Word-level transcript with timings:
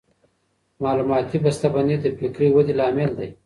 معلوماتي 0.83 1.37
بسته 1.43 1.67
بندي 1.73 1.95
د 2.01 2.05
فکري 2.19 2.47
ودې 2.51 2.73
لامل 2.79 3.09
دی. 3.19 3.29